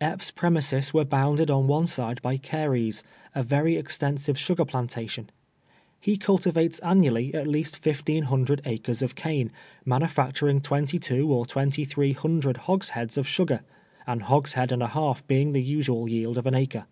[0.00, 3.04] Ej^ps' i)remises were bounded on one side by Carey's,
[3.34, 5.28] a very extensive sugar planta tion,
[6.06, 9.52] lie cultivates annually at least fifteen himdred acres of cane,
[9.84, 13.60] manufacturing twenty two or twenty three hundred hogsheads of sugar;
[14.06, 16.86] an hogshead and a half being the usual yield of an acre.